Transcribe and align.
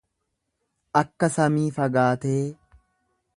Akka 1.01 1.29
samii 1.35 1.67
fagaatee 1.77 2.39